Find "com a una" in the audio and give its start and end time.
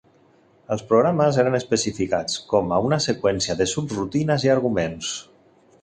2.55-2.99